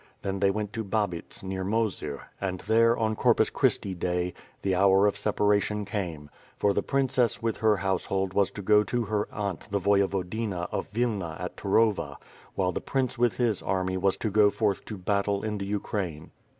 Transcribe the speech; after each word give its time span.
Then 0.23 0.39
they 0.39 0.49
went 0.49 0.73
to 0.73 0.83
Babits, 0.83 1.43
near 1.43 1.63
Mozyr 1.63 2.21
and 2.41 2.61
there, 2.61 2.97
on 2.97 3.15
Corpus 3.15 3.51
Ohristi 3.51 3.93
Day, 3.93 4.33
the 4.63 4.73
hour 4.73 5.05
of 5.05 5.15
separ 5.15 5.53
ation 5.55 5.85
came; 5.85 6.31
for 6.57 6.73
the 6.73 6.81
princess 6.81 7.43
with 7.43 7.57
her 7.57 7.77
household 7.77 8.33
was 8.33 8.49
to 8.53 8.63
go 8.63 8.81
to 8.81 9.03
her 9.03 9.31
aunt 9.31 9.67
the 9.69 9.79
Voyevodina 9.79 10.67
of 10.71 10.89
Willna 10.95 11.37
at 11.39 11.55
Turova, 11.55 12.15
while 12.55 12.71
the 12.71 12.81
prince 12.81 13.19
with 13.19 13.37
his 13.37 13.61
army 13.61 13.95
was 13.95 14.17
to 14.17 14.31
go 14.31 14.49
forth 14.49 14.83
to 14.85 14.97
battle 14.97 15.45
in 15.45 15.59
the 15.59 15.67
Ukraine. 15.67 16.31